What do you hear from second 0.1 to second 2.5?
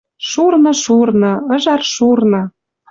«Шурны, шурны, ыжар шурны